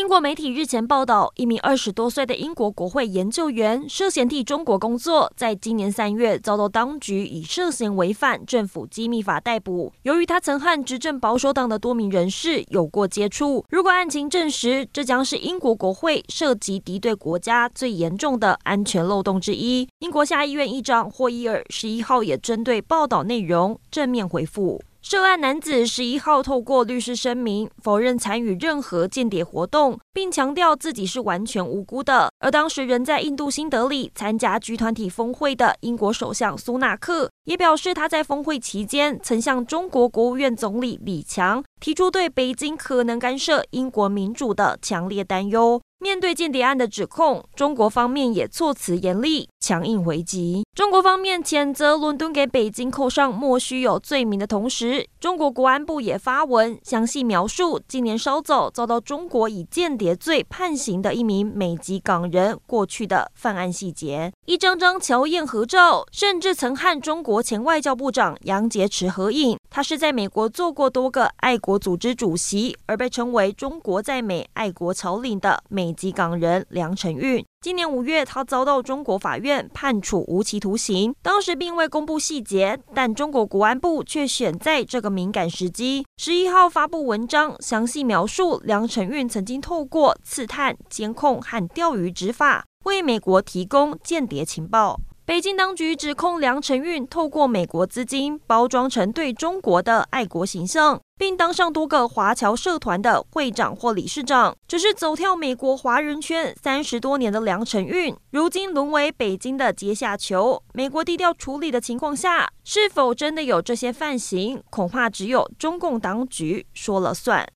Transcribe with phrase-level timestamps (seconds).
[0.00, 9.92] 英国媒体日前报道，一名二十多岁的英国国会研究员涉嫌替中国工作，在今年三月遭到当局以涉嫌违反政府机密法逮捕。
[10.04, 19.86] 由于他曾和执政保守党的多名人士有过接触，如果案情证实，这将是英国国会涉及敌对国家最严重的安全漏洞之一。
[19.98, 24.80] 英国下议院议长霍伊尔十一号也针对报道内容正面回复。
[25.02, 32.30] 涉案男子十一号透过律师声明否认参与任何间谍活动，并强调自己是完全无辜的。
[32.38, 45.80] 而当时人在印度新德里参加 G 团体峰会的英国首相苏纳克也表示，他在峰会期间曾向中国国务院总理李强提出对北京可能干涉英国民主的强烈担忧。
[46.02, 50.64] 面对间谍案的指控，中国方面也措辞严厉，强硬回击。
[50.74, 64.32] 中国方面谴责伦敦给北京扣上莫须有罪名的同时，中国国安部也发文详细描述今年稍早遭到中国以间谍罪判刑的一名美籍港人过去的犯案细节。
[64.46, 69.58] 一张张乔宴合照，甚至曾和中国前外交部长杨洁篪合影。
[69.70, 77.44] 他是在美国做过多个爱国组织主席，而被称为“中国在美爱国侨领”的美籍港人梁成运。
[77.60, 94.98] 今年五月，他遭到中国法院判处无期徒刑，当时并未公布细节，但中国国安部却选在这个敏感时机，十一号发布文章，详细描述梁成运曾经透过刺探、监控和钓鱼执法，为美国提供间谍情报。
[95.30, 104.56] 北京当局指控梁承运透过美国资金包装成对中国的爱国形象，并当上多个华侨社团的会长或理事长。
[104.66, 110.60] 只是走跳美国华人圈三十多年的梁承运，如今沦为北京的阶下囚。
[110.74, 117.46] 美国低调处理的情况下，是否真的有这些犯行，恐怕只有中共当局说了算。